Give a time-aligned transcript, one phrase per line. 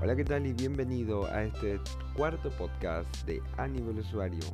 [0.00, 0.46] Hola, ¿qué tal?
[0.46, 1.80] Y bienvenido a este
[2.16, 4.44] cuarto podcast de A Nivel Usuario.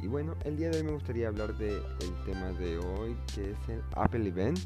[0.00, 1.82] Y bueno, el día de hoy me gustaría hablar del
[2.24, 4.60] tema de hoy, que es el Apple Event,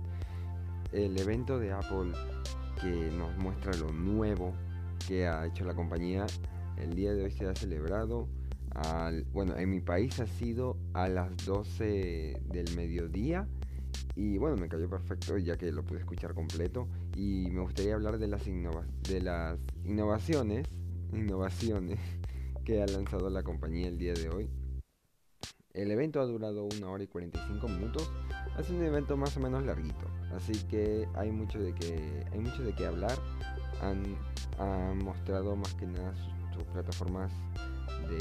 [0.92, 2.12] el evento de Apple
[2.82, 4.52] que nos muestra lo nuevo
[5.08, 6.26] que ha hecho la compañía.
[6.76, 8.28] El día de hoy se ha celebrado,
[9.32, 13.48] bueno, en mi país ha sido a las 12 del mediodía
[14.14, 16.88] y bueno, me cayó perfecto ya que lo pude escuchar completo.
[17.16, 20.68] Y me gustaría hablar de las, de las innovaciones,
[21.14, 21.98] innovaciones
[22.64, 24.50] que ha lanzado la compañía el día de hoy.
[25.72, 28.12] El evento ha durado una hora y 45 minutos.
[28.58, 30.06] Es un evento más o menos larguito.
[30.34, 33.18] Así que hay mucho de que, hay mucho de qué hablar.
[33.80, 36.14] Han, mostrado más que nada
[36.52, 37.32] sus, plataformas
[38.10, 38.18] de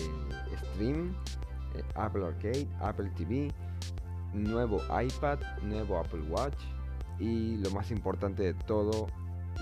[0.58, 1.14] stream.
[1.76, 3.52] Eh, Apple Arcade, Apple TV,
[4.34, 6.75] nuevo iPad, nuevo Apple Watch
[7.20, 9.08] y lo más importante de todo,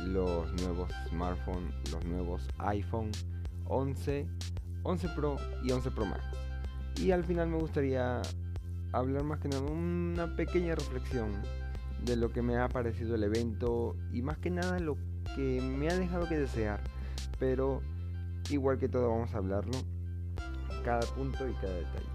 [0.06, 3.12] los nuevos smartphones, los nuevos iPhone
[3.66, 4.28] 11,
[4.84, 6.24] 11 Pro y 11 Pro Max.
[6.98, 8.22] Y al final me gustaría
[8.92, 11.32] hablar más que nada una pequeña reflexión
[12.04, 14.98] de lo que me ha parecido el evento y más que nada lo
[15.36, 16.82] que me ha dejado que desear.
[17.40, 17.82] Pero
[18.50, 19.78] igual que todo vamos a hablarlo,
[20.84, 22.14] cada punto y cada detalle.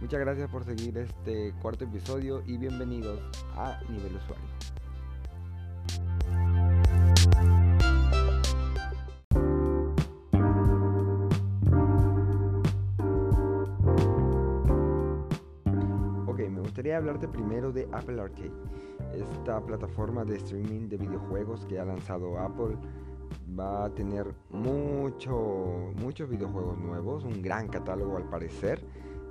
[0.00, 3.20] Muchas gracias por seguir este cuarto episodio y bienvenidos
[3.56, 4.53] a Nivel Usuario.
[16.96, 18.52] Hablarte primero de Apple Arcade,
[19.14, 22.76] esta plataforma de streaming de videojuegos que ha lanzado Apple.
[23.58, 28.80] Va a tener mucho, muchos videojuegos nuevos, un gran catálogo al parecer.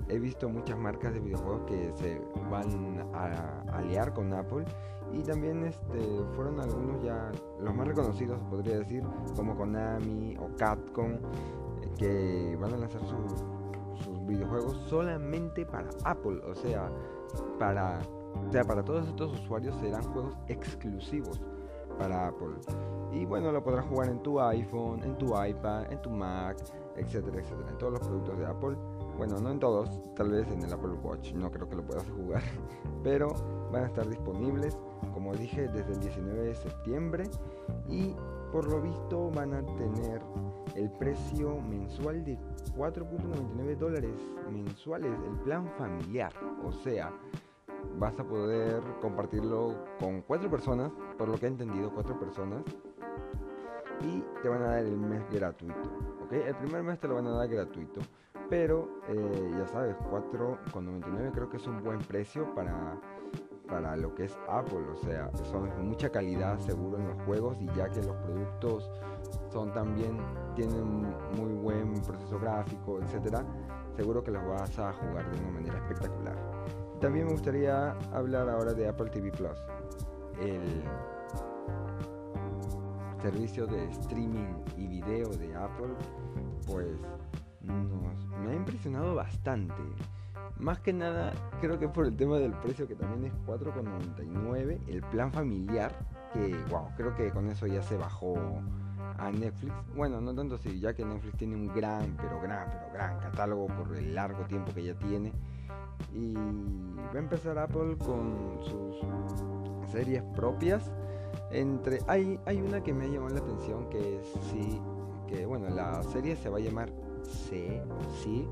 [0.07, 4.65] He visto muchas marcas de videojuegos que se van a aliar con Apple
[5.13, 5.99] y también este,
[6.35, 9.03] fueron algunos ya los más reconocidos podría decir
[9.35, 11.19] como Konami o Capcom eh,
[11.97, 13.43] que van a lanzar sus,
[14.25, 16.41] videojuegos solamente para Apple.
[16.49, 16.89] O sea
[17.59, 17.99] para
[18.47, 21.41] o sea para todos estos usuarios serán juegos exclusivos
[21.97, 22.55] para Apple.
[23.11, 26.57] Y bueno lo podrás jugar en tu iPhone en tu iPad en tu Mac
[26.95, 28.77] etcétera etcétera en todos los productos de Apple.
[29.17, 32.05] Bueno, no en todos, tal vez en el Apple Watch, no creo que lo puedas
[32.09, 32.41] jugar,
[33.03, 33.27] pero
[33.71, 34.77] van a estar disponibles,
[35.13, 37.23] como dije, desde el 19 de septiembre.
[37.87, 38.15] Y
[38.53, 40.21] por lo visto van a tener
[40.75, 42.37] el precio mensual de
[42.77, 44.13] 4.99 dólares
[44.51, 46.31] mensuales, el plan familiar,
[46.63, 47.11] o sea,
[47.97, 52.63] vas a poder compartirlo con cuatro personas, por lo que he entendido, cuatro personas,
[54.01, 55.89] y te van a dar el mes gratuito,
[56.23, 56.33] ¿ok?
[56.33, 58.01] El primer mes te lo van a dar gratuito
[58.49, 62.99] pero eh, ya sabes, 4,99 creo que es un buen precio para,
[63.73, 64.85] para lo que es Apple.
[64.91, 68.91] O sea, son mucha calidad seguro en los juegos y ya que los productos
[69.51, 70.17] son también,
[70.53, 71.01] tienen
[71.35, 73.43] muy buen proceso gráfico, etcétera,
[73.95, 76.35] seguro que los vas a jugar de una manera espectacular.
[77.01, 79.57] También me gustaría hablar ahora de Apple TV Plus,
[80.39, 80.83] el
[83.23, 85.95] servicio de streaming y video de Apple,
[86.67, 86.95] pues
[87.63, 89.81] me ha impresionado bastante.
[90.59, 95.01] Más que nada, creo que por el tema del precio que también es 4,99, el
[95.01, 95.91] plan familiar,
[96.31, 98.35] que wow, creo que con eso ya se bajó
[99.17, 99.73] a Netflix.
[99.95, 103.67] Bueno, no tanto si ya que Netflix tiene un gran, pero gran, pero gran catálogo
[103.67, 105.33] por el largo tiempo que ya tiene.
[106.13, 110.91] Y va a empezar Apple con sus series propias.
[111.51, 114.81] Entre hay, hay una que me ha llamado la atención que es sí,
[115.27, 116.89] que bueno, la serie se va a llamar
[117.23, 117.81] sé,
[118.21, 118.47] sí,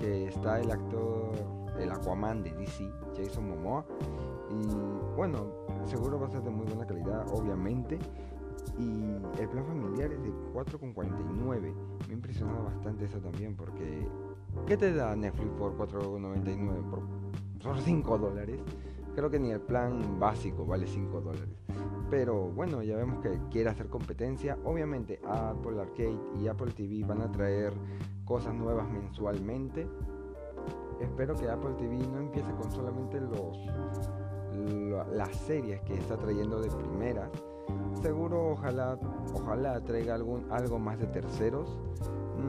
[0.00, 1.32] que está el actor,
[1.78, 3.84] el Aquaman de DC, Jason Momoa.
[4.50, 5.52] Y bueno,
[5.84, 7.98] seguro va a ser de muy buena calidad, obviamente.
[8.78, 11.60] Y el plan familiar es de 4,49.
[11.60, 11.74] Me
[12.08, 14.06] ha impresionado bastante eso también porque
[14.66, 16.90] ¿qué te da Netflix por 4,99?
[16.90, 17.00] Por,
[17.62, 18.60] por 5 dólares.
[19.14, 21.48] Creo que ni el plan básico vale 5 dólares.
[22.10, 24.58] Pero bueno, ya vemos que quiere hacer competencia.
[24.64, 27.72] Obviamente Apple Arcade y Apple TV van a traer
[28.24, 29.86] cosas nuevas mensualmente.
[31.00, 33.56] Espero que Apple TV no empiece con solamente los
[35.12, 37.30] las series que está trayendo de primera.
[38.02, 38.98] Seguro ojalá
[39.32, 41.78] ojalá traiga algún algo más de terceros.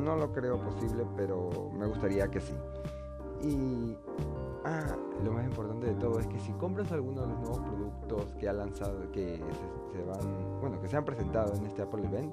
[0.04, 2.56] No lo creo posible, pero me gustaría que sí.
[3.44, 3.96] Y
[4.64, 8.36] Ah, lo más importante de todo es que si compras alguno de los nuevos productos
[8.40, 9.42] que ha lanzado, que
[9.92, 12.32] se, van, bueno, que se han presentado en este Apple Event,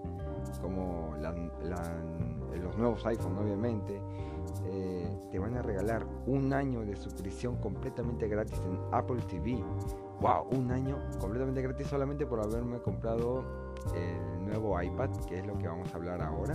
[0.61, 3.99] como los nuevos iPhone, obviamente,
[4.67, 9.65] eh, te van a regalar un año de suscripción completamente gratis en Apple TV.
[10.21, 13.43] wow, un año completamente gratis solamente por haberme comprado
[13.95, 16.55] el nuevo iPad, que es lo que vamos a hablar ahora.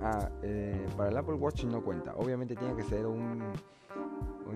[0.00, 2.14] Ah, eh, para el Apple Watch no cuenta.
[2.16, 3.52] Obviamente tiene que ser un,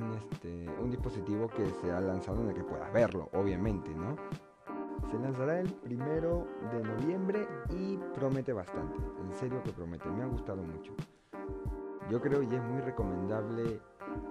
[0.02, 4.16] un, este, un dispositivo que se ha lanzado en el que puedas verlo, obviamente, ¿no?
[5.10, 8.98] Se lanzará el primero de noviembre y promete bastante.
[9.20, 10.92] En serio que promete, me ha gustado mucho.
[12.10, 13.80] Yo creo y es muy recomendable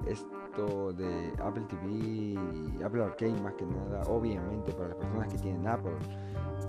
[0.06, 5.38] esto de Apple TV y Apple Arcade más que nada, obviamente para las personas que
[5.38, 5.98] tienen Apple,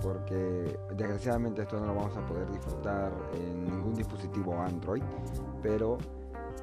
[0.01, 5.03] porque desgraciadamente esto no lo vamos a poder disfrutar en ningún dispositivo Android,
[5.61, 5.97] pero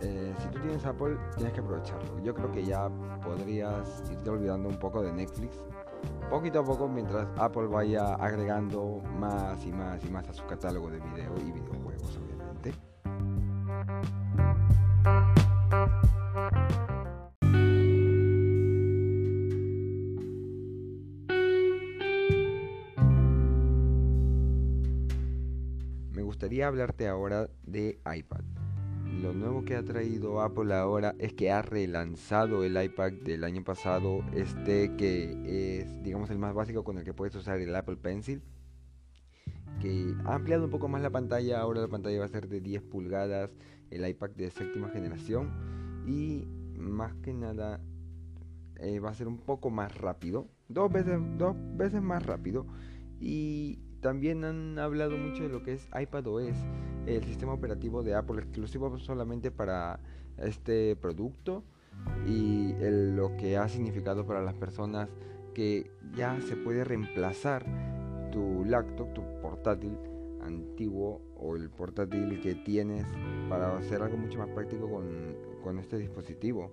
[0.02, 2.18] eh, si tú tienes Apple tienes que aprovecharlo.
[2.22, 2.88] Yo creo que ya
[3.22, 5.62] podrías irte olvidando un poco de Netflix,
[6.30, 10.90] poquito a poco mientras Apple vaya agregando más y más y más a su catálogo
[10.90, 12.74] de video y videojuegos, obviamente.
[26.12, 28.55] Me gustaría hablarte ahora de iPad.
[29.22, 33.64] Lo nuevo que ha traído Apple ahora es que ha relanzado el iPad del año
[33.64, 37.96] pasado, este que es digamos el más básico con el que puedes usar el Apple
[37.96, 38.42] Pencil,
[39.80, 42.60] que ha ampliado un poco más la pantalla, ahora la pantalla va a ser de
[42.60, 43.50] 10 pulgadas,
[43.90, 45.50] el iPad de séptima generación
[46.06, 46.46] y
[46.78, 47.80] más que nada
[48.78, 52.66] eh, va a ser un poco más rápido, dos veces, dos veces más rápido.
[53.18, 56.56] Y también han hablado mucho de lo que es iPadOS,
[57.06, 60.00] el sistema operativo de Apple exclusivo solamente para
[60.38, 61.62] este producto
[62.26, 65.08] y lo que ha significado para las personas
[65.54, 67.64] que ya se puede reemplazar
[68.30, 69.96] tu laptop, tu portátil
[70.42, 73.06] antiguo o el portátil que tienes
[73.48, 76.70] para hacer algo mucho más práctico con, con este dispositivo.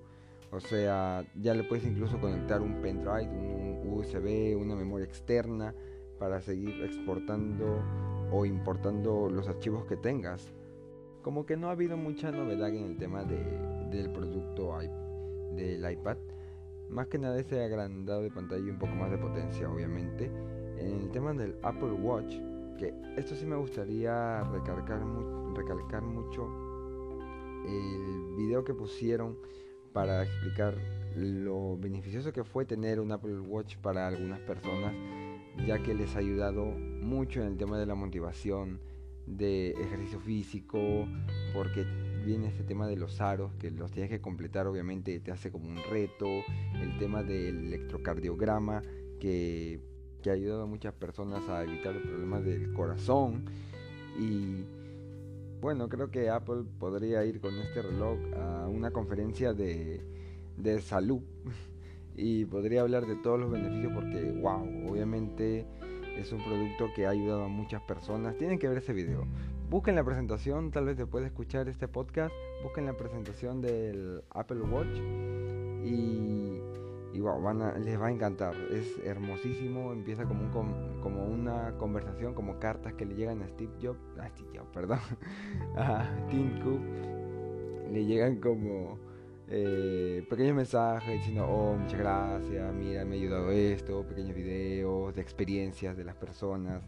[0.51, 5.73] O sea, ya le puedes incluso conectar un pendrive, un USB, una memoria externa
[6.19, 7.81] para seguir exportando
[8.33, 10.51] o importando los archivos que tengas.
[11.21, 14.75] Como que no ha habido mucha novedad en el tema del producto
[15.55, 16.17] del iPad.
[16.89, 20.31] Más que nada ese agrandado de pantalla y un poco más de potencia, obviamente.
[20.77, 22.33] En el tema del Apple Watch,
[22.77, 25.01] que esto sí me gustaría recalcar,
[25.55, 26.49] recalcar mucho
[27.65, 29.37] el video que pusieron
[29.93, 30.75] para explicar
[31.15, 34.93] lo beneficioso que fue tener un Apple Watch para algunas personas
[35.65, 38.79] ya que les ha ayudado mucho en el tema de la motivación,
[39.25, 41.07] de ejercicio físico,
[41.53, 41.85] porque
[42.25, 45.69] viene este tema de los aros, que los tienes que completar, obviamente te hace como
[45.69, 46.27] un reto,
[46.81, 48.81] el tema del electrocardiograma,
[49.19, 49.79] que,
[50.21, 53.45] que ha ayudado a muchas personas a evitar los problemas del corazón.
[54.19, 54.65] Y
[55.61, 60.01] bueno, creo que Apple podría ir con este reloj a una conferencia de,
[60.57, 61.21] de salud
[62.15, 65.65] y podría hablar de todos los beneficios porque, wow, obviamente
[66.17, 68.37] es un producto que ha ayudado a muchas personas.
[68.37, 69.25] Tienen que ver ese video.
[69.69, 74.61] Busquen la presentación, tal vez después de escuchar este podcast, busquen la presentación del Apple
[74.61, 74.95] Watch
[75.83, 76.59] y,
[77.13, 78.55] y wow, van les va a encantar.
[78.71, 83.73] Es hermosísimo, empieza como, un, como una conversación, como cartas que le llegan a Steve
[83.81, 84.99] Jobs, a Steve Jobs, perdón,
[85.75, 86.81] a Tim Cook,
[87.91, 88.99] le llegan como
[89.47, 95.21] eh, pequeños mensajes diciendo, oh, muchas gracias, mira, me ha ayudado esto, pequeños videos de
[95.21, 96.83] experiencias de las personas,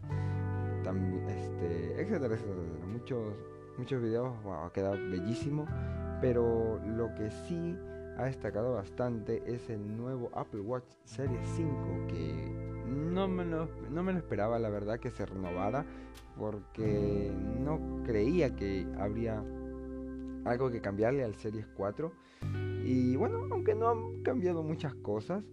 [0.82, 2.86] también, este, etcétera, etcétera.
[2.86, 3.34] Muchos,
[3.78, 5.66] muchos videos, wow, ha quedado bellísimo,
[6.20, 7.76] pero lo que sí
[8.16, 14.02] ha destacado bastante es el nuevo Apple Watch Series 5 que no me, lo, no
[14.02, 15.84] me lo esperaba la verdad que se renovara
[16.38, 19.42] porque no creía que habría
[20.46, 22.12] algo que cambiarle al Series 4.
[22.84, 25.44] Y bueno, aunque no han cambiado muchas cosas,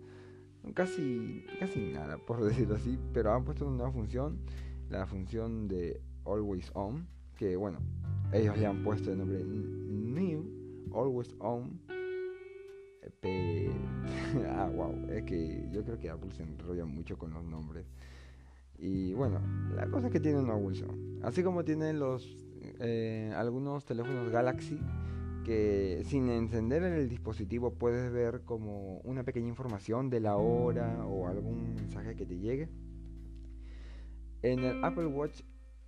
[0.74, 4.40] casi, casi nada por decirlo así, pero han puesto una nueva función,
[4.90, 7.08] la función de Always On,
[7.38, 7.80] que bueno,
[8.32, 10.46] ellos le han puesto el nombre New,
[10.94, 11.82] Always On.
[14.48, 17.86] ah, wow, es que yo creo que Apple se enrolla mucho con los nombres.
[18.78, 19.42] Y bueno,
[19.76, 21.20] la cosa es que tiene una On.
[21.24, 22.44] Así como tienen los
[22.80, 24.80] eh, algunos teléfonos Galaxy
[25.44, 31.28] que sin encender el dispositivo puedes ver como una pequeña información de la hora o
[31.28, 32.70] algún mensaje que te llegue.
[34.42, 35.42] En el Apple Watch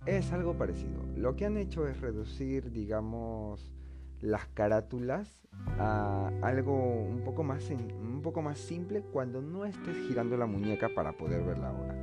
[0.04, 1.02] es algo parecido.
[1.16, 3.72] Lo que han hecho es reducir, digamos,
[4.20, 5.46] las carátulas
[5.78, 10.88] a algo un poco más un poco más simple cuando no estés girando la muñeca
[10.94, 11.94] para poder ver la hora.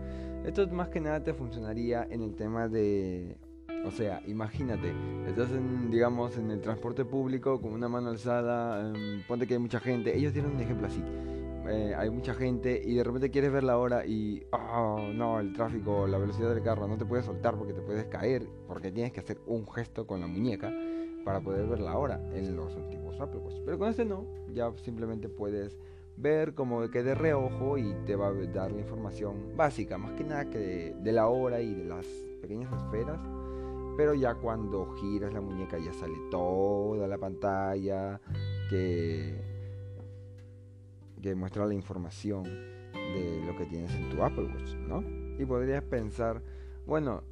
[0.46, 3.38] Esto más que nada te funcionaría en el tema de
[3.86, 4.94] o sea, imagínate,
[5.28, 9.60] estás en, digamos, en el transporte público con una mano alzada, em, ponte que hay
[9.60, 10.16] mucha gente.
[10.18, 11.04] Ellos dieron un ejemplo así.
[11.70, 15.54] eh, hay mucha gente y de repente quieres ver la hora y, oh, no, el
[15.54, 19.14] tráfico, la velocidad del carro, no te puedes soltar porque te puedes caer, porque tienes
[19.14, 20.74] que hacer un gesto con la muñeca
[21.24, 23.62] para poder ver la hora en los antiguos Apple Watch.
[23.66, 25.78] Pero con este no, ya simplemente puedes
[26.18, 30.24] ver como que de reojo y te va a dar la información básica, más que
[30.24, 32.06] nada que de, la hora y de las
[32.42, 33.20] pequeñas esferas.
[33.96, 38.20] Pero ya cuando giras la muñeca ya sale toda la pantalla
[38.70, 39.40] que,
[41.22, 45.04] que muestra la información de lo que tienes en tu Apple Watch, ¿no?
[45.40, 46.42] Y podrías pensar,
[46.86, 47.24] bueno,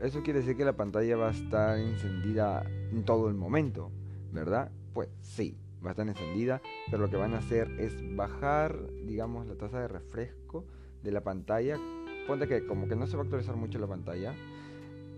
[0.00, 3.90] eso quiere decir que la pantalla va a estar encendida en todo el momento,
[4.32, 4.72] ¿verdad?
[4.92, 9.46] Pues sí, va a estar encendida, pero lo que van a hacer es bajar, digamos,
[9.46, 10.64] la tasa de refresco
[11.02, 11.78] de la pantalla.
[12.26, 14.34] Ponte que como que no se va a actualizar mucho la pantalla.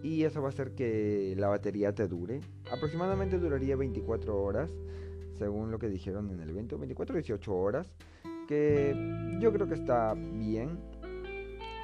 [0.05, 2.41] Y eso va a hacer que la batería te dure.
[2.71, 4.71] Aproximadamente duraría 24 horas,
[5.39, 6.77] según lo que dijeron en el evento.
[6.77, 7.91] 24 18 horas.
[8.47, 8.95] Que
[9.41, 10.79] yo creo que está bien.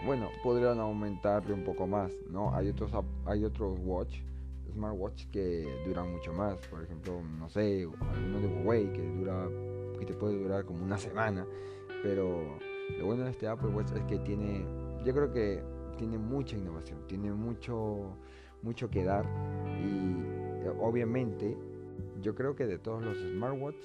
[0.04, 2.54] Bueno, podrían aumentarle un poco más, ¿no?
[2.54, 2.92] Hay otros,
[3.24, 4.18] hay otros watch
[4.70, 6.58] smartwatch que duran mucho más.
[6.66, 9.48] Por ejemplo, no sé, alguno de Huawei que dura
[9.98, 11.46] que te puede durar como una semana.
[12.02, 12.58] Pero
[12.98, 14.62] lo bueno de este Apple Watch es que tiene,
[15.06, 15.62] yo creo que
[16.00, 18.16] tiene mucha innovación, tiene mucho,
[18.62, 19.26] mucho que dar
[19.84, 21.54] y eh, obviamente
[22.22, 23.84] yo creo que de todos los smartwatch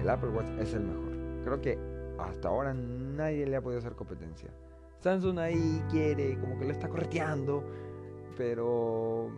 [0.00, 1.42] el Apple Watch es el mejor.
[1.42, 1.76] Creo que
[2.20, 4.48] hasta ahora nadie le ha podido hacer competencia.
[5.00, 7.64] Samsung ahí quiere, como que lo está correteando,
[8.36, 9.28] pero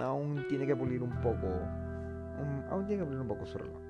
[0.00, 1.48] aún tiene que pulir un poco,
[2.70, 3.82] aún tiene que pulir un poco su reloj.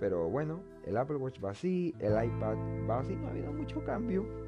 [0.00, 2.56] Pero bueno, el Apple Watch va así, el iPad
[2.90, 4.47] va así, no ha habido mucho cambio.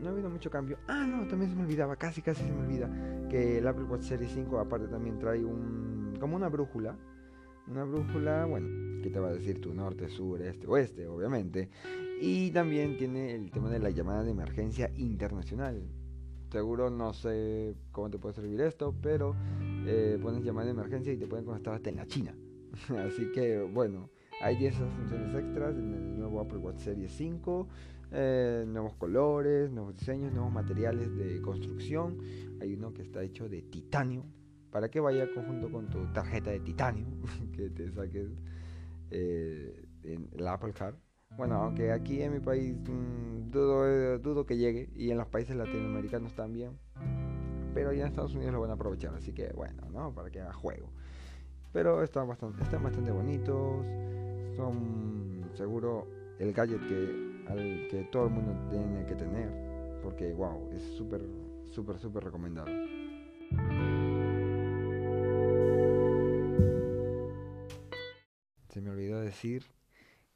[0.00, 0.78] No ha habido mucho cambio.
[0.88, 2.88] Ah, no, también se me olvidaba, casi casi se me olvida
[3.28, 6.96] que el Apple Watch Series 5 aparte también trae un como una brújula.
[7.66, 11.70] Una brújula, bueno, que te va a decir tu norte, sur, este, oeste, obviamente.
[12.20, 15.82] Y también tiene el tema de la llamada de emergencia internacional.
[16.50, 19.36] Seguro no sé cómo te puede servir esto, pero
[19.86, 22.34] eh, pones llamada de emergencia y te pueden conectar hasta en la China.
[23.06, 24.10] Así que bueno,
[24.42, 27.68] hay 10 funciones extras en el nuevo Apple Watch Series 5.
[28.12, 32.18] Eh, nuevos colores, nuevos diseños, nuevos materiales de construcción.
[32.60, 34.24] Hay uno que está hecho de titanio.
[34.70, 37.06] Para que vaya conjunto con tu tarjeta de titanio
[37.52, 38.28] que te saques
[39.10, 40.94] eh, en la Apple Card.
[41.36, 45.56] Bueno, aunque aquí en mi país mm, dudo, dudo que llegue y en los países
[45.56, 46.78] latinoamericanos también.
[47.74, 50.12] Pero ya en Estados Unidos lo van a aprovechar, así que bueno, ¿no?
[50.12, 50.90] Para que haga juego.
[51.72, 53.84] Pero están bastante, están bastante bonitos.
[54.56, 56.08] Son seguro
[56.40, 60.00] el gadget que, al que todo el mundo tiene que tener.
[60.02, 61.22] Porque wow, es súper,
[61.70, 62.68] súper, súper recomendado.
[68.68, 69.64] Se me olvidó decir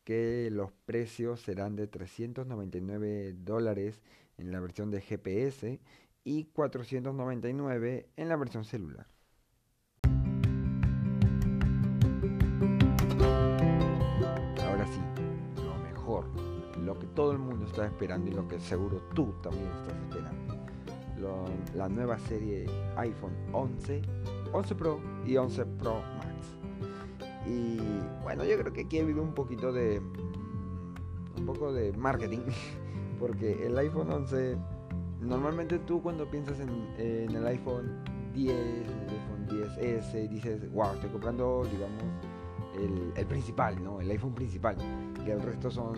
[0.02, 4.02] que los precios serán de 399 dólares
[4.37, 5.80] en la versión de GPS
[6.25, 9.13] y 499 en la versión celular.
[17.14, 20.54] Todo el mundo está esperando y lo que seguro tú también estás esperando.
[21.75, 22.66] la nueva serie
[22.97, 24.02] iPhone 11,
[24.52, 26.02] 11 Pro y 11 Pro
[27.47, 27.78] y
[28.23, 30.00] bueno, yo creo que aquí ha habido un poquito de.
[31.37, 32.40] Un poco de marketing.
[33.21, 34.56] Porque el iPhone 11.
[35.21, 38.04] Normalmente tú cuando piensas en, el iPhone
[38.35, 42.02] 10, el iPhone 10S, dices, wow, estoy comprando, digamos,
[43.16, 44.02] el, principal, ¿no?
[44.02, 44.76] El iPhone principal.
[45.25, 45.94] Y el resto son,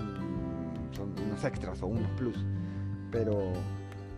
[0.92, 2.44] son unos extras o unos plus.
[3.10, 3.52] Pero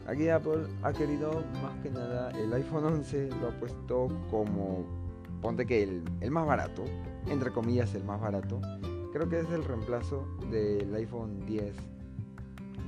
[0.07, 4.85] aquí Apple ha querido más que nada el iPhone 11 lo ha puesto como
[5.41, 6.85] ponte que el, el, más barato
[7.31, 8.61] entre comillas, el más barato.
[9.13, 11.75] Creo que es el reemplazo del iPhone 10,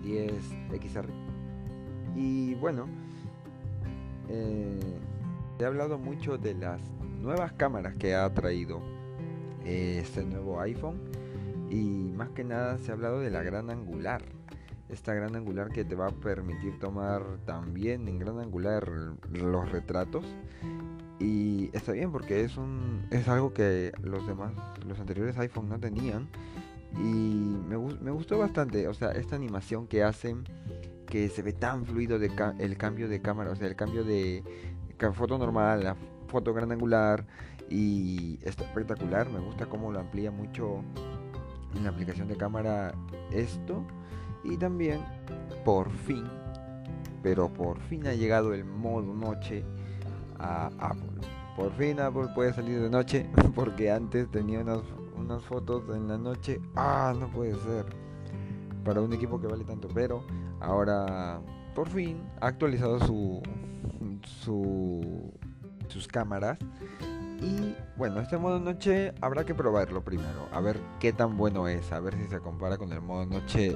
[0.03, 0.33] 10
[0.83, 1.09] XR.
[2.17, 2.87] Y bueno,
[4.29, 4.79] eh,
[5.59, 6.81] he hablado mucho de las
[7.21, 8.81] nuevas cámaras que ha traído
[9.65, 11.01] eh, este nuevo iPhone.
[11.71, 14.23] Y más que nada se ha hablado de la gran angular.
[14.89, 18.91] Esta gran angular que te va a permitir tomar también en gran angular
[19.31, 20.25] los retratos
[21.21, 24.53] y está bien porque es un es algo que los demás,
[24.87, 26.29] los anteriores iPhone no tenían.
[26.97, 30.45] Y me, me gustó bastante, o sea, esta animación que hacen,
[31.07, 34.43] que se ve tan fluido el cambio de cámara, o sea, el cambio de
[35.15, 35.97] foto normal la
[36.27, 37.27] foto gran angular.
[37.69, 40.83] Y está espectacular, me gusta cómo lo amplía mucho
[41.75, 42.95] en la aplicación de cámara
[43.31, 43.85] esto.
[44.43, 45.01] Y también,
[45.65, 46.25] por fin,
[47.23, 49.65] pero por fin ha llegado el modo noche
[50.39, 51.21] a Apple.
[51.57, 54.81] Por fin Apple puede salir de noche porque antes tenía unas,
[55.17, 56.61] unas fotos en la noche.
[56.75, 57.85] Ah, no puede ser.
[58.85, 60.25] para un equipo que vale tanto, pero
[60.61, 61.41] ahora
[61.75, 63.43] por fin ha actualizado su,
[64.25, 65.31] su
[65.91, 66.59] sus cámaras
[67.41, 71.91] y bueno, este modo noche habrá que probarlo primero, a ver qué tan bueno es,
[71.93, 73.75] a ver si se compara con el modo noche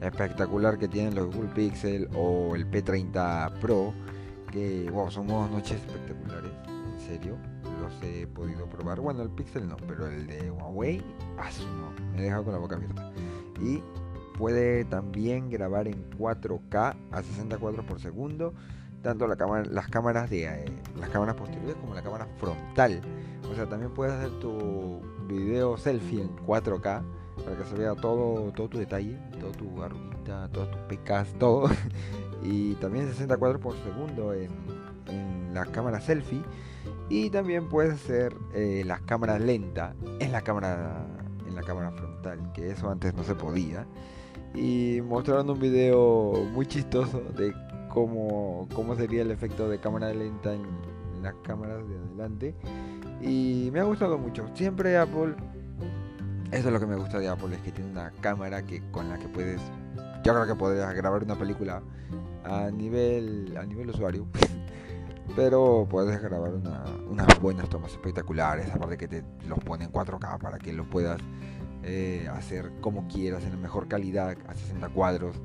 [0.00, 3.92] espectacular que tienen los Google Pixel o el P30 Pro,
[4.50, 7.36] que son modos noches espectaculares, en serio,
[7.80, 9.00] los he podido probar.
[9.00, 11.02] Bueno, el Pixel no, pero el de Huawei,
[11.38, 13.12] ah, no, me he dejado con la boca abierta.
[13.60, 13.82] Y
[14.38, 18.54] puede también grabar en 4K a 60 cuadros por segundo
[19.04, 20.64] tanto la cámara, las cámaras de eh,
[20.98, 23.00] las cámaras posteriores como la cámara frontal.
[23.48, 27.02] O sea, también puedes hacer tu video selfie en 4K
[27.44, 31.68] para que se vea todo, todo tu detalle, todo tu arruguita, todas tus pecas, todo.
[32.42, 34.50] y también 60 cuadros por segundo en,
[35.52, 36.42] la cámara selfie.
[37.08, 41.06] Y también puedes hacer eh, las cámaras lentas en la cámara
[41.46, 43.86] en la cámara frontal, que eso antes no se podía.
[44.54, 47.52] Y mostraron un video muy chistoso de
[47.94, 50.66] cómo, cómo sería el efecto de cámara lenta en,
[51.22, 52.54] las cámaras de adelante.
[53.22, 54.46] Y me ha gustado mucho.
[54.52, 55.34] Siempre Apple,
[56.52, 59.08] eso es lo que me gusta de Apple, es que tiene una cámara que con
[59.08, 59.62] la que puedes,
[60.22, 61.80] yo creo que podrías grabar una película
[62.44, 64.26] a nivel, a nivel usuario.
[65.36, 66.52] Pero puedes grabar
[67.08, 71.18] unas buenas tomas espectaculares, aparte que te los pone en 4K para que lo puedas
[71.82, 75.36] eh, hacer como quieras, en la mejor calidad, a 60 cuadros.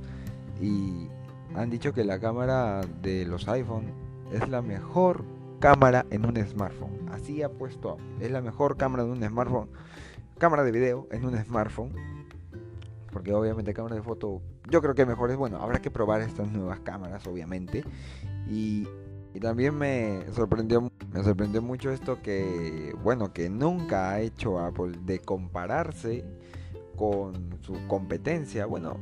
[0.60, 1.08] Y,
[1.56, 3.92] han dicho que la cámara de los iPhone
[4.32, 5.24] es la mejor
[5.60, 7.10] cámara en un smartphone.
[7.12, 9.70] Así ha puesto, es la mejor cámara de un smartphone.
[10.38, 11.92] Cámara de video en un smartphone.
[13.12, 16.52] Porque obviamente cámara de foto yo creo que mejor es, bueno, habrá que probar estas
[16.52, 17.84] nuevas cámaras obviamente.
[18.48, 18.88] Y,
[19.34, 24.94] y también me sorprendió, me sorprendió mucho esto que, bueno, que nunca ha hecho Apple
[25.06, 26.24] de compararse
[26.96, 28.66] con su competencia.
[28.66, 28.98] Bueno,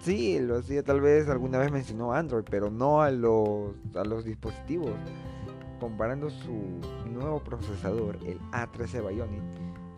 [0.00, 4.24] Sí, lo hacía tal vez alguna vez mencionó Android, pero no a los, a los
[4.24, 4.92] dispositivos.
[5.78, 6.80] Comparando su
[7.10, 9.42] nuevo procesador, el A13 Bionic,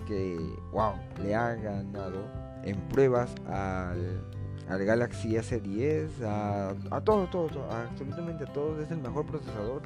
[0.06, 0.36] que,
[0.72, 2.26] wow, le ha ganado
[2.64, 4.24] en pruebas al,
[4.68, 9.82] al Galaxy S10, a, a todos, todos, absolutamente a todos, es el mejor procesador.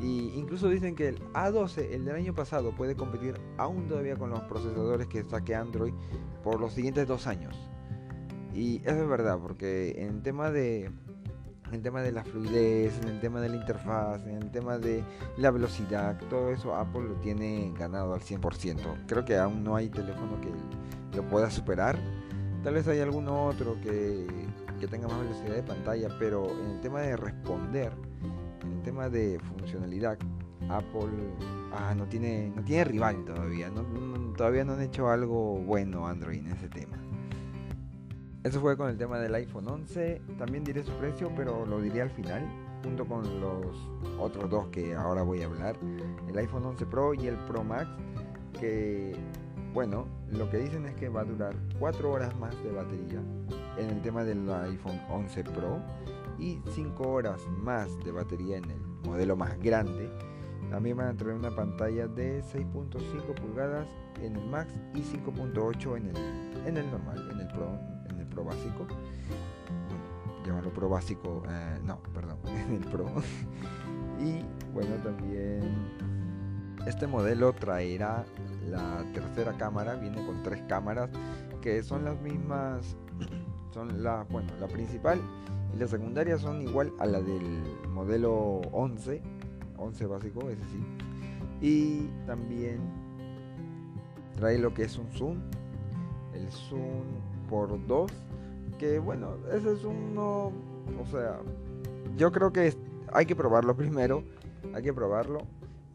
[0.00, 4.30] Y incluso dicen que el A12, el del año pasado, puede competir aún todavía con
[4.30, 5.94] los procesadores que saque Android
[6.44, 7.56] por los siguientes dos años.
[8.58, 10.90] Y eso es verdad, porque en tema de
[11.70, 15.04] en tema de la fluidez, en el tema de la interfaz, en el tema de
[15.36, 19.04] la velocidad, todo eso Apple lo tiene ganado al 100%.
[19.06, 20.50] Creo que aún no hay teléfono que
[21.16, 21.96] lo pueda superar.
[22.64, 24.26] Tal vez hay alguno otro que,
[24.80, 27.92] que tenga más velocidad de pantalla, pero en el tema de responder,
[28.64, 30.18] en el tema de funcionalidad,
[30.68, 31.10] Apple
[31.74, 33.70] ah, no, tiene, no tiene rival todavía.
[34.36, 36.98] todavía no han hecho algo bueno Android en ese tema.
[38.44, 40.22] Eso fue con el tema del iPhone 11.
[40.38, 42.46] También diré su precio, pero lo diré al final,
[42.84, 43.76] junto con los
[44.18, 45.76] otros dos que ahora voy a hablar.
[46.28, 47.88] El iPhone 11 Pro y el Pro Max,
[48.60, 49.16] que
[49.74, 53.20] bueno, lo que dicen es que va a durar 4 horas más de batería
[53.76, 55.82] en el tema del iPhone 11 Pro
[56.38, 60.08] y 5 horas más de batería en el modelo más grande.
[60.70, 63.88] También van a traer una pantalla de 6.5 pulgadas
[64.22, 66.16] en el Max y 5.8 en el,
[66.66, 67.97] en el normal, en el Pro
[68.44, 68.86] Básico.
[68.86, 73.06] Bueno, llamarlo Pro básico, eh, no, perdón, en el Pro.
[74.20, 75.62] y bueno, también
[76.86, 78.24] este modelo traerá
[78.68, 81.10] la tercera cámara, viene con tres cámaras
[81.60, 82.96] que son las mismas,
[83.74, 85.20] son la, bueno, la principal
[85.74, 89.20] y la secundaria son igual a la del modelo 11,
[89.76, 90.84] 11 básico, ese sí.
[91.60, 92.78] Y también
[94.36, 95.38] trae lo que es un zoom,
[96.32, 97.04] el zoom
[97.50, 98.10] por 2
[98.78, 100.52] que bueno, ese es uno,
[101.00, 101.40] o sea,
[102.16, 102.74] yo creo que
[103.12, 104.24] hay que probarlo primero,
[104.74, 105.40] hay que probarlo.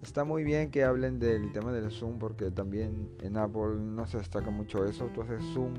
[0.02, 4.18] Está muy bien que hablen del tema del zoom porque también en Apple no se
[4.18, 5.06] destaca mucho eso.
[5.16, 5.74] Tú haces zoom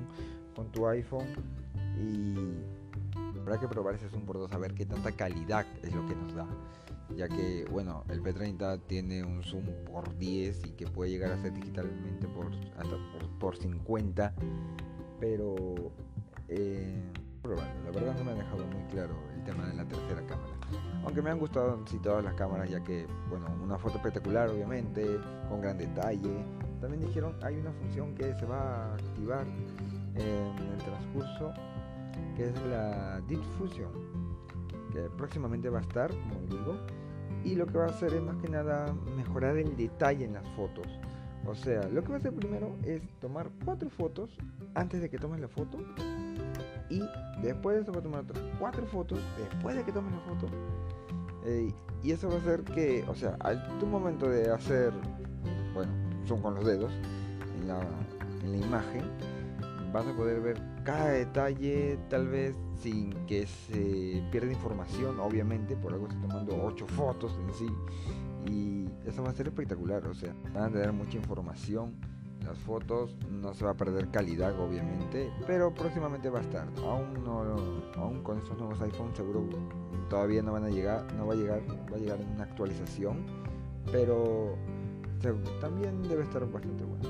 [0.56, 1.26] con tu iPhone
[2.00, 2.34] y
[3.38, 6.16] habrá que probar ese zoom por dos a ver qué tanta calidad es lo que
[6.16, 6.46] nos da.
[7.14, 11.42] Ya que, bueno, el P30 tiene un zoom por 10 y que puede llegar a
[11.42, 12.46] ser digitalmente por,
[12.78, 14.34] hasta por, por 50.
[15.20, 15.92] Pero
[16.48, 17.02] eh,
[17.42, 20.52] La verdad no me ha dejado muy claro el tema de la tercera cámara.
[21.04, 25.18] Aunque me han gustado sí todas las cámaras, ya que, bueno, una foto espectacular, obviamente,
[25.48, 26.44] con gran detalle.
[26.80, 29.46] También dijeron, hay una función que se va a activar
[30.16, 31.52] en el transcurso,
[32.36, 33.90] que es la difusión,
[34.92, 36.76] que próximamente va a estar, como digo.
[37.44, 40.48] Y lo que va a hacer es más que nada mejorar el detalle en las
[40.50, 40.86] fotos.
[41.46, 44.30] O sea, lo que va a hacer primero es tomar cuatro fotos
[44.74, 45.78] antes de que tomes la foto
[46.90, 47.02] y
[47.42, 50.48] después de eso va a tomar otras cuatro fotos después de que tomes la foto
[51.44, 54.92] eh, y eso va a hacer que, o sea, al tu momento de hacer,
[55.74, 55.92] bueno,
[56.26, 56.92] son con los dedos
[57.60, 57.80] en la,
[58.42, 59.02] en la imagen,
[59.92, 65.92] vas a poder ver cada detalle, tal vez sin que se pierda información, obviamente, por
[65.92, 67.68] algo estoy tomando ocho fotos en sí,
[68.50, 71.94] y eso va a ser espectacular, o sea, van a tener mucha información
[72.44, 76.68] las fotos no se va a perder calidad obviamente pero próximamente va a estar.
[76.84, 77.42] Aún no
[77.96, 79.44] aún con estos nuevos iPhones seguro
[80.08, 83.24] todavía no van a llegar no va a llegar va a llegar una actualización
[83.90, 84.56] pero
[85.60, 87.08] también debe estar bastante bueno.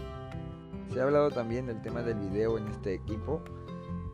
[0.92, 3.42] Se ha hablado también del tema del video en este equipo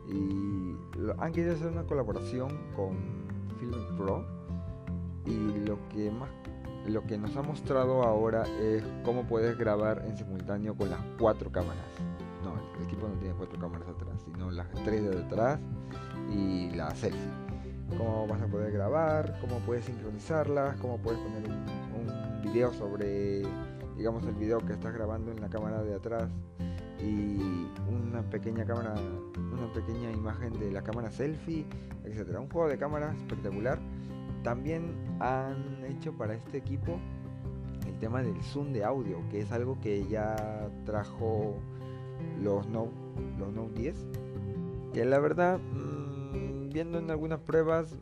[0.07, 0.75] y
[1.19, 2.97] han querido hacer una colaboración con
[3.59, 4.25] Filmic Pro
[5.25, 6.29] y lo que más
[6.87, 11.51] lo que nos ha mostrado ahora es cómo puedes grabar en simultáneo con las cuatro
[11.51, 11.83] cámaras.
[12.43, 15.59] No, el equipo no tiene cuatro cámaras atrás, sino las tres de detrás
[16.33, 17.19] y la selfie.
[17.97, 23.43] Cómo vas a poder grabar, cómo puedes sincronizarlas, cómo puedes poner un, un video sobre,
[23.97, 26.29] digamos, el video que estás grabando en la cámara de atrás
[26.99, 28.93] y una pequeña cámara,
[29.35, 31.65] una pequeña imagen de la cámara selfie,
[32.05, 32.39] etcétera.
[32.39, 33.79] Un juego de cámaras espectacular
[34.43, 36.99] también han hecho para este equipo
[37.87, 41.55] el tema del zoom de audio, que es algo que ya trajo
[42.41, 42.91] los Note,
[43.39, 43.95] los Note 10.
[44.93, 47.95] Que la verdad, mm, viendo en algunas pruebas,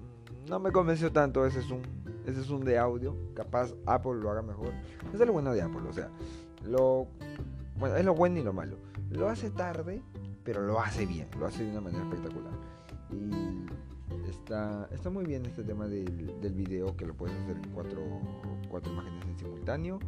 [0.50, 1.82] no me convenció tanto ese zoom,
[2.26, 3.16] ese zoom de audio.
[3.36, 4.74] Capaz Apple lo haga mejor.
[5.14, 6.10] es lo bueno de Apple, o sea,
[6.66, 7.08] lo
[7.78, 8.78] bueno, es lo bueno y lo malo.
[9.10, 10.02] Lo hace tarde,
[10.44, 12.54] pero lo hace bien, lo hace de una manera espectacular.
[14.50, 18.02] Está, muy bien este tema del, del video que lo puedes hacer en cuatro,
[18.68, 20.00] cuatro imágenes en simultáneo.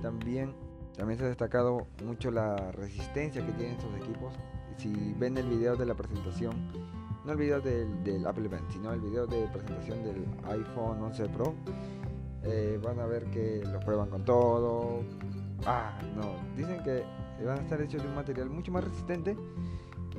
[0.00, 0.54] También,
[0.96, 4.32] también se ha destacado mucho la resistencia que tienen estos equipos.
[4.76, 6.70] Si ven el video de la presentación,
[7.24, 11.54] no el video del, Apple Event, sino el video de presentación del iPhone 11 Pro,
[12.44, 15.02] eh, van a ver que los prueban con todo.
[15.66, 17.02] Ah, no, dicen que
[17.44, 19.36] van a estar hechos de un material mucho más resistente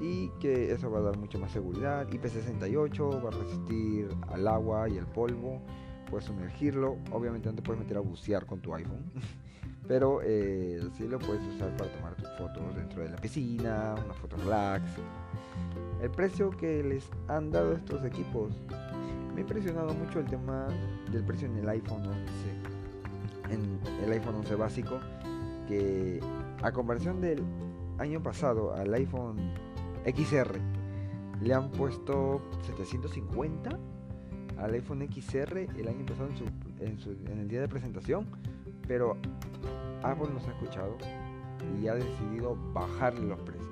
[0.02, 2.08] y que eso va a dar mucho más seguridad.
[2.10, 5.62] IP68 va a resistir al agua y al polvo,
[6.10, 9.12] puedes sumergirlo, obviamente no te puedes meter a bucear con tu iPhone,
[9.88, 14.36] pero eh, lo puedes usar para tomar tus fotos dentro de la piscina, una foto
[14.38, 14.84] relax.
[16.02, 18.52] El precio que les han dado estos equipos,
[19.34, 20.68] me ha impresionado mucho el tema
[21.12, 25.00] del precio en el iPhone 11, en el iPhone 11 básico,
[25.68, 26.20] que
[26.64, 27.44] a comparación del
[28.00, 29.38] año pasado al iPhone
[30.06, 30.60] XR.
[31.42, 33.78] Le han puesto 750
[34.58, 36.30] al iPhone XR el año pasado
[36.80, 38.28] en, el día de presentación,
[38.88, 39.18] pero
[40.04, 40.98] Apple nos ha escuchado
[41.82, 43.70] y ha decidido bajarle los precios.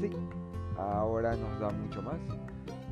[0.00, 0.10] Sí,
[0.76, 2.18] ahora nos da mucho más,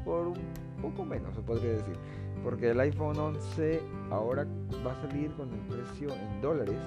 [0.04, 0.38] por un
[0.82, 1.96] poco menos se podría decir,
[2.42, 4.46] porque el iPhone 11 ahora
[4.84, 6.80] va a salir con el precio en dólares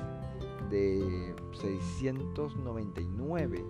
[0.70, 3.64] de 699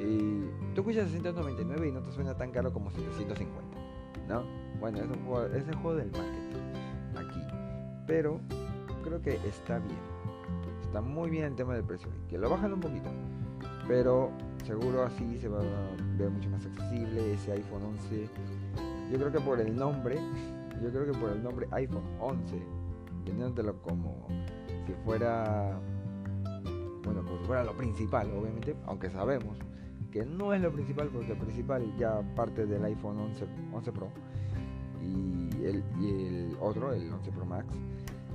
[0.00, 3.78] y tú escuchas 699 y no te suena tan caro como 750,
[4.28, 4.42] ¿no?
[4.80, 7.40] Bueno, es, un juego, el juego del marketing aquí.
[8.06, 8.40] Pero
[9.02, 9.98] creo que está bien.
[10.82, 12.08] Está muy bien el tema del precio.
[12.28, 13.08] Que lo bajan un poquito.
[13.88, 14.30] Pero
[14.64, 18.28] seguro así se va a ver mucho más accesible ese iPhone 11.
[19.10, 20.16] Yo creo que por el nombre,
[20.82, 22.62] yo creo que por el nombre iPhone 11,
[23.24, 24.26] vendiéndotelo como
[24.86, 25.78] si fuera
[27.04, 29.58] bueno, como si fuera lo principal, obviamente, aunque sabemos
[30.14, 34.08] que no es lo principal porque el principal ya parte del iPhone 11, 11 Pro
[35.02, 37.66] y el, y el otro, el 11 Pro Max.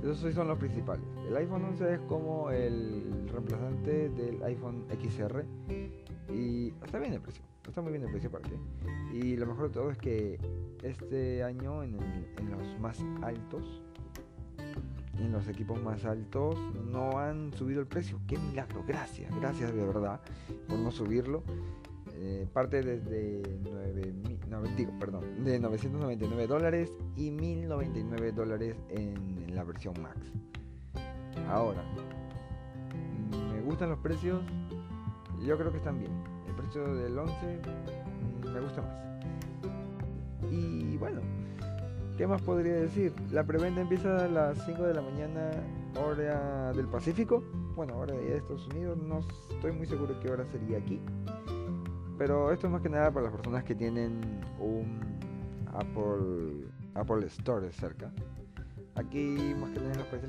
[0.02, 1.02] Esos son los principales.
[1.26, 5.42] El iPhone 11 es como el reemplazante del iPhone XR
[6.30, 7.42] y está bien el precio.
[7.66, 8.58] Está muy bien el precio para qué.
[9.16, 10.38] Y lo mejor de todo es que
[10.82, 11.96] este año en,
[12.36, 13.82] en los más altos
[15.20, 16.56] en los equipos más altos
[16.90, 18.20] no han subido el precio.
[18.26, 18.82] ¡Qué milagro!
[18.86, 20.20] Gracias, gracias de verdad
[20.66, 21.42] por no subirlo.
[22.22, 24.14] Eh, parte desde 9,
[24.48, 30.30] no, digo, perdón, de 999 dólares y 1099 dólares en, la versión Max.
[31.48, 31.82] Ahora,
[33.52, 34.42] me gustan los precios,
[35.42, 36.12] yo creo que están bien.
[36.46, 40.52] El precio del 11 mm, me gusta más.
[40.52, 41.22] Y bueno,
[42.20, 43.14] ¿Qué más podría decir?
[43.32, 45.52] La preventa empieza a las 5 de la mañana,
[46.04, 47.42] hora del Pacífico.
[47.74, 48.98] Bueno, hora de Estados Unidos.
[48.98, 51.00] No estoy muy seguro qué hora sería aquí.
[52.18, 54.20] Pero esto es más que nada para las personas que tienen
[54.58, 55.00] un
[55.72, 58.12] Apple, Apple Store cerca.
[58.96, 60.28] Aquí, más que nada en los países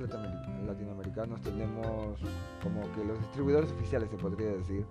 [0.66, 2.22] latinoamericanos, tenemos
[2.64, 4.86] como que los distribuidores oficiales, se podría decir.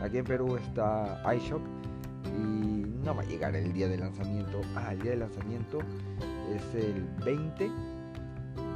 [0.00, 1.60] Aquí en Perú está iShop
[2.24, 4.62] y no va a llegar el día de lanzamiento.
[4.74, 5.80] Ah, el día de lanzamiento
[6.54, 7.70] es el 20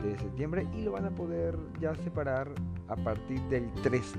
[0.02, 2.48] de septiembre y lo van a poder ya separar
[2.88, 4.18] a partir del 13,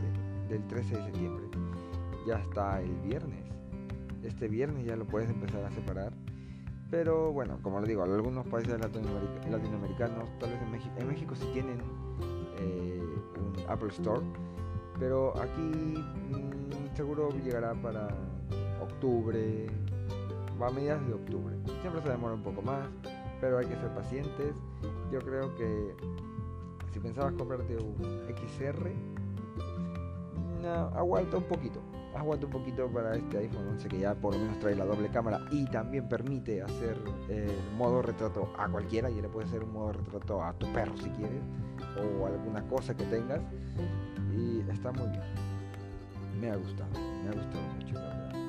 [0.50, 1.46] del 13 de septiembre.
[2.28, 3.44] Ya está el viernes.
[4.24, 6.12] Este viernes ya lo puedes empezar a separar.
[6.90, 11.46] Pero bueno, como les digo, algunos países latinoamericanos, tal vez en México, en México sí
[11.54, 11.80] tienen
[12.60, 13.02] eh,
[13.38, 14.22] un Apple Store,
[15.00, 18.08] pero aquí mm, seguro llegará para
[18.82, 19.68] octubre,
[20.62, 21.56] va a mediados de octubre.
[21.82, 22.88] Siempre se demora un poco más,
[23.46, 24.56] pero hay que ser pacientes.
[25.12, 25.96] Yo creo que
[26.92, 27.96] si pensabas comprarte un
[28.28, 28.92] XR,
[30.96, 31.80] aguanta un poquito.
[32.16, 35.10] Aguanta un poquito para este iPhone 11 que ya por lo menos trae la doble
[35.10, 36.98] cámara y también permite hacer
[37.30, 39.12] el modo retrato a cualquiera.
[39.12, 41.44] Y le puede hacer un modo retrato a tu perro si quieres
[42.00, 43.42] o alguna cosa que tengas.
[44.34, 45.22] Y está muy bien.
[46.42, 48.45] Me ha gustado, me ha gustado mucho la verdad.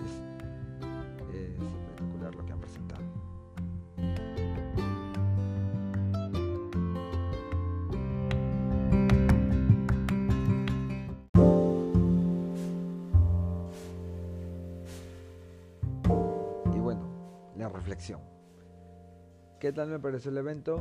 [19.59, 20.77] ¿Qué tal me pareció el evento?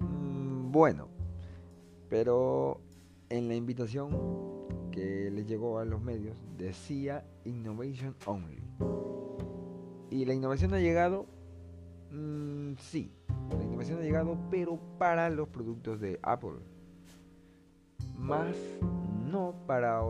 [0.00, 1.08] Mm, bueno,
[2.08, 2.80] pero
[3.30, 4.10] en la invitación
[4.90, 8.62] que le llegó a los medios decía Innovation Only.
[10.10, 11.26] ¿Y la innovación ha llegado?
[12.10, 13.10] Mm, sí,
[13.56, 16.58] la innovación ha llegado, pero para los productos de Apple.
[18.16, 18.54] Más
[19.24, 20.02] no para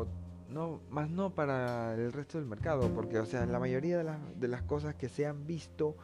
[0.49, 4.19] no, más no para el resto del mercado, porque o sea, la mayoría de las,
[4.41, 5.97] de las cosas que se han visto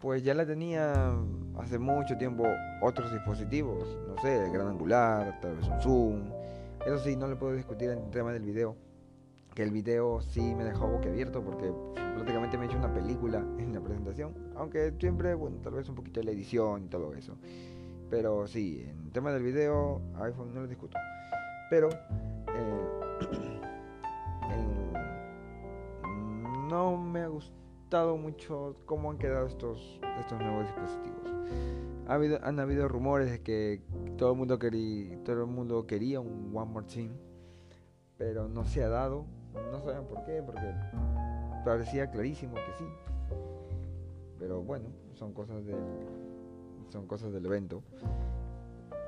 [0.00, 1.14] pues ya la tenía
[1.58, 2.44] hace mucho tiempo
[2.80, 6.22] otros dispositivos, no sé, el gran angular, tal vez un zoom.
[6.86, 8.74] Eso sí, no le puedo discutir en el tema del video,
[9.54, 11.70] que el video sí me dejó boquiabierto porque
[12.14, 15.94] prácticamente me he hecho una película en la presentación, aunque siempre, bueno, tal vez un
[15.94, 17.36] poquito de la edición y todo eso.
[18.08, 20.96] Pero sí, en el tema del video, iPhone no lo discuto.
[21.68, 22.88] Pero eh,
[26.70, 27.28] no me ha
[27.90, 31.28] mucho cómo han quedado estos, estos nuevos dispositivos.
[32.06, 33.82] Ha habido, han habido rumores de que
[34.16, 37.10] todo el mundo quería, todo el mundo quería un One More Team,
[38.16, 39.26] pero no se ha dado.
[39.72, 40.72] No saben por qué, porque
[41.64, 42.84] parecía clarísimo que sí.
[44.38, 45.80] Pero bueno, son cosas del,
[46.90, 47.82] son cosas del evento.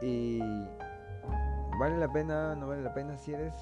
[0.01, 0.41] Y
[1.79, 3.55] vale la pena, no vale la pena si eres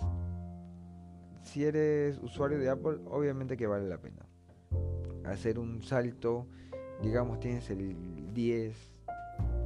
[1.43, 4.30] si eres usuario de Apple, obviamente que vale la pena
[5.33, 6.47] hacer un salto,
[7.03, 8.77] digamos tienes el 10,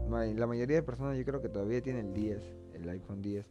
[0.09, 3.50] la mayoría de personas yo creo que todavía tienen el 10, el iPhone 10,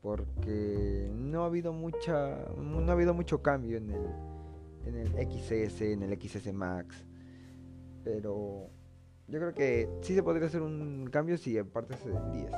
[0.00, 4.06] porque no ha habido mucha, no ha habido mucho cambio en el,
[4.86, 7.06] en el XS, en el XS Max,
[8.02, 8.68] pero
[9.28, 12.50] yo creo que sí se podría hacer un cambio si aparte es del 10,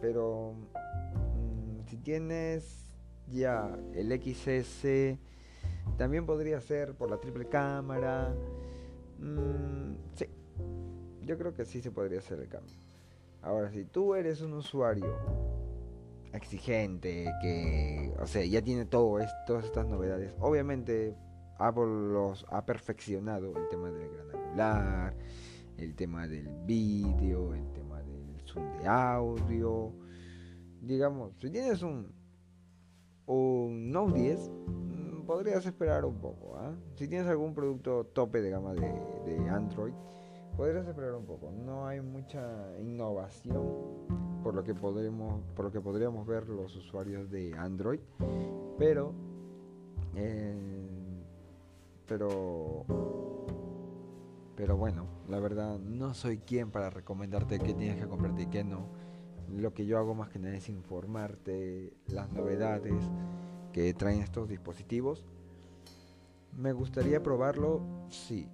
[0.00, 2.86] pero mm, si tienes
[3.26, 5.18] ya el XS
[5.96, 8.34] también podría ser por la triple cámara.
[9.18, 10.26] Mm, sí,
[11.22, 12.74] yo creo que sí se podría hacer el cambio.
[13.42, 15.16] Ahora, si tú eres un usuario
[16.32, 21.14] exigente, que, o sea, ya tiene todo todas estas novedades, obviamente
[21.58, 25.14] Apple los ha perfeccionado el tema del gran angular,
[25.76, 29.92] el tema del vídeo, el tema del zoom de audio.
[30.80, 32.12] Digamos, si tienes un,
[33.26, 34.50] un Note 10,
[35.30, 36.56] podrías esperar un poco.
[36.56, 36.72] ¿ah?
[36.96, 39.92] Si tienes algún producto tope de gama de, Android,
[40.56, 41.52] podrías esperar un poco.
[41.52, 42.42] No hay mucha
[42.80, 43.62] innovación
[44.42, 48.00] por lo que podremos, por lo que podríamos ver los usuarios de Android,
[48.76, 49.12] pero,
[50.16, 51.22] eh,
[52.08, 52.84] pero,
[54.56, 58.64] pero bueno, la verdad no soy quien para recomendarte qué tienes que comprarte y qué
[58.64, 58.88] no.
[59.48, 63.08] Lo que yo hago más que nada es informarte las novedades
[63.72, 65.24] que traen estos dispositivos.
[66.56, 67.80] ¿Me gustaría probarlo?
[68.08, 68.48] Sí.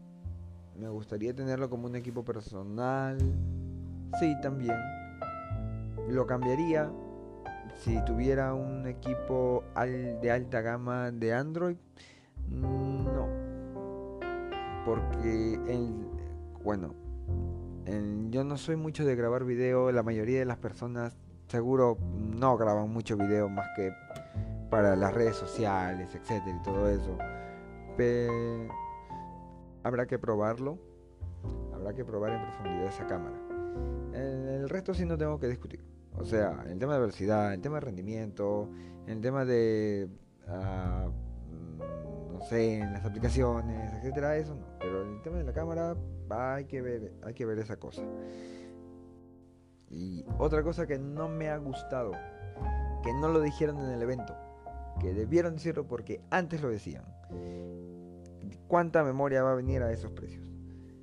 [0.79, 3.18] ¿Me gustaría tenerlo como un equipo personal?
[4.20, 4.76] Sí, también.
[6.09, 6.90] ¿Lo cambiaría
[7.79, 11.76] si tuviera un equipo de alta gama de Android?
[12.50, 13.07] No.
[14.85, 16.07] Porque, el,
[16.62, 16.94] bueno,
[18.31, 19.90] yo no soy mucho de grabar video.
[19.90, 21.16] La mayoría de las personas
[21.48, 21.98] seguro
[22.38, 23.92] no graban mucho video más que
[24.70, 27.16] para las redes sociales, etcétera y todo eso.
[27.96, 28.68] Pero
[29.83, 30.79] habrá que probarlo.
[31.72, 33.37] Habrá que probar en profundidad esa cámara.
[34.12, 35.85] El, resto sí no tengo que discutir.
[36.18, 38.68] O sea, el tema de velocidad, el tema de rendimiento,
[39.07, 40.09] el tema de,
[40.48, 44.66] uh, no sé, en las aplicaciones, etcétera, eso no.
[44.81, 45.94] Pero el tema de la cámara
[46.31, 48.02] hay que ver, hay que ver esa cosa.
[49.88, 52.12] Y otra cosa que no me ha gustado,
[53.05, 54.35] que no lo dijeron en el evento,
[55.00, 57.04] que debieron decirlo porque antes lo decían.
[58.68, 60.46] ¿Cuánta memoria va a venir a esos precios?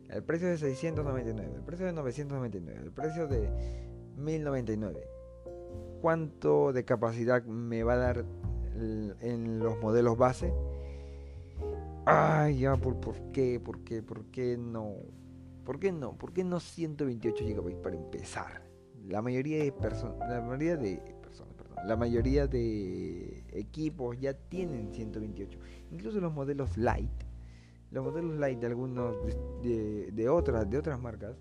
[0.10, 3.49] El precio de 699, el precio de 999, el precio de
[4.17, 5.08] 1099.
[6.01, 8.25] ¿Cuánto de capacidad me va a dar
[8.75, 10.53] en los modelos base?
[12.06, 13.60] Ay, ya, ¿por, ¿por qué?
[13.60, 14.03] ¿Por qué?
[14.03, 14.97] ¿Por qué no?
[15.63, 16.17] ¿Por qué no?
[16.17, 18.62] ¿Por qué no 128 GB para empezar?
[19.08, 24.94] La mayoría de personas, la mayoría de personas, perdón, la mayoría de equipos ya tienen
[24.94, 25.60] 128.
[25.92, 27.12] Incluso los modelos light,
[27.92, 29.16] los modelos light de algunos
[29.62, 31.36] de, otras de otras marcas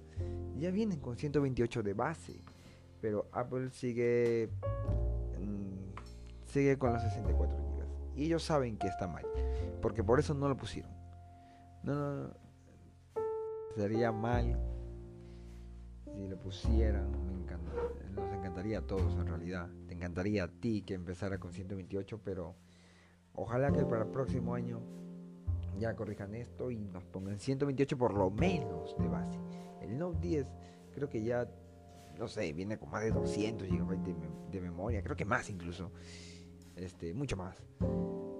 [0.59, 2.41] ya vienen con 128 de base,
[3.01, 4.49] pero Apple sigue
[5.41, 9.25] mm, sigue con los 64 GB y ellos saben que está mal,
[9.81, 10.93] porque por eso no lo pusieron.
[11.83, 12.35] No, no, no.
[13.75, 14.57] sería mal
[16.15, 17.11] si lo pusieran,
[18.15, 19.69] nos encantaría a todos en realidad.
[19.87, 22.57] Te encantaría a ti que empezara con 128, pero
[23.35, 24.81] ojalá que para el próximo año
[25.79, 29.39] ya corrijan esto y nos pongan 128 por lo menos de base.
[29.81, 30.47] El Note 10
[30.95, 31.49] creo que ya,
[32.19, 33.99] no sé, viene con más de 200 GB
[34.51, 35.91] de, memoria, creo que más incluso.
[36.77, 37.63] Este, mucho más.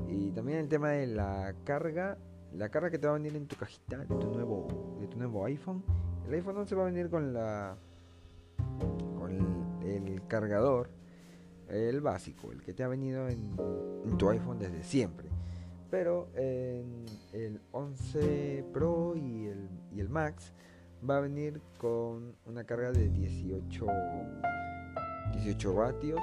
[0.09, 2.19] Y también el tema de la carga,
[2.53, 5.19] la carga que te va a venir en tu cajita de tu nuevo, de tu
[5.19, 5.83] nuevo iPhone.
[6.27, 7.77] El iPhone no se va a venir con la
[9.85, 10.91] el, cargador,
[11.69, 13.57] el básico, el que te ha venido en,
[14.19, 15.29] tu iPhone desde siempre.
[15.91, 20.53] Pero en el 11 Pro y el, y el Max
[21.09, 23.87] va a venir con una carga de 18,
[25.33, 26.21] 18 vatios.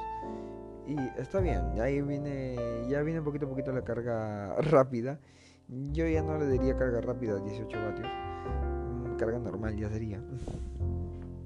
[0.88, 2.56] Y está bien, ahí viene,
[2.89, 5.19] ya viene poquito a poquito la carga rápida.
[5.67, 8.08] Yo ya no le diría carga rápida a 18 vatios.
[8.08, 10.22] Mm, carga normal ya sería.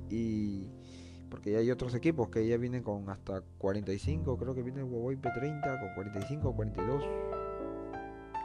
[0.10, 0.70] Y
[1.34, 4.86] porque ya hay otros equipos que ya vienen con hasta 45, creo que viene el
[4.86, 7.04] Huawei P30 con 45 o 42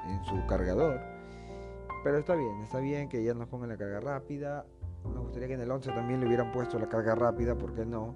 [0.06, 0.98] en su cargador.
[2.02, 4.64] Pero está bien, está bien que ya nos pongan la carga rápida.
[5.04, 7.84] Me gustaría que en el 11 también le hubieran puesto la carga rápida, ¿por qué
[7.84, 8.14] no?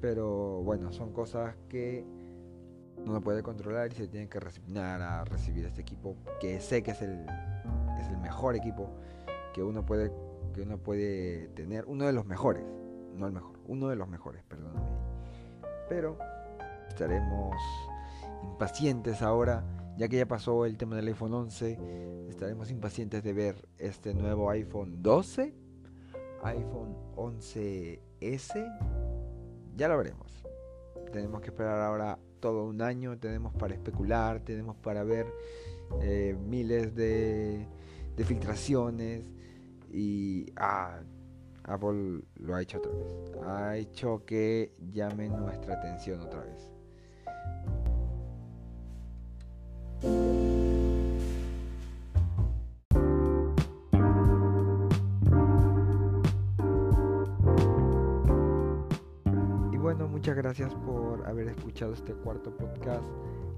[0.00, 2.04] Pero bueno, son cosas que
[3.04, 6.92] no puede controlar y se tienen que resignar a recibir este equipo que sé que
[6.92, 7.26] es el,
[8.00, 8.88] es el mejor equipo
[9.52, 10.12] que uno puede
[10.54, 12.62] que uno puede tener, uno de los mejores
[13.14, 14.88] no el mejor, uno de los mejores, perdóname.
[15.88, 16.18] Pero
[16.88, 17.56] estaremos
[18.42, 19.64] impacientes ahora,
[19.96, 24.50] ya que ya pasó el tema del iPhone 11, estaremos impacientes de ver este nuevo
[24.50, 25.54] iPhone 12,
[26.42, 28.54] iPhone 11S,
[29.76, 30.44] ya lo veremos.
[31.12, 35.26] Tenemos que esperar ahora todo un año, tenemos para especular, tenemos para ver
[36.02, 37.66] eh, miles de,
[38.24, 39.24] filtraciones
[39.90, 41.00] y ah,
[41.64, 43.32] Apple lo ha hecho otra vez.
[43.46, 46.70] Ha hecho que llame nuestra atención otra vez.
[59.72, 63.04] Y bueno, muchas gracias por haber escuchado este cuarto podcast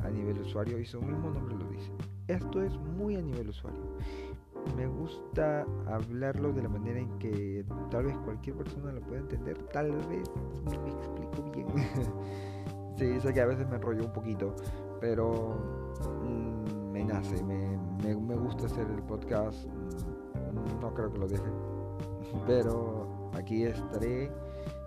[0.00, 1.90] a nivel usuario y su mismo nombre lo dice.
[2.28, 3.80] Esto es muy a nivel usuario
[4.74, 9.58] me gusta hablarlo de la manera en que tal vez cualquier persona lo pueda entender.
[9.72, 10.16] Tal vez me
[10.90, 11.66] explico bien.
[12.96, 14.54] sí, sé que a veces me enrollo un poquito,
[15.00, 15.56] pero
[16.22, 19.66] mm, me nace, me, me, gusta hacer el podcast.
[20.80, 21.50] No creo que lo deje,
[22.46, 24.30] pero aquí estaré.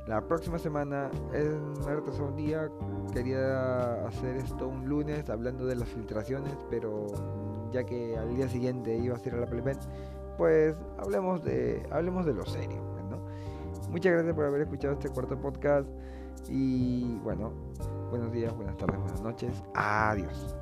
[0.08, 2.70] La próxima semana es un día.
[3.13, 7.08] Quería hacer esto un lunes hablando de las filtraciones, pero
[7.71, 9.63] ya que al día siguiente iba a ser a la Play
[10.38, 12.89] pues hablemos de, hablemos de lo serio.
[13.89, 15.89] Muchas gracias por haber escuchado este cuarto podcast
[16.47, 17.51] y bueno,
[18.12, 19.63] buenos días, buenas tardes, buenas noches.
[19.73, 20.55] Adiós.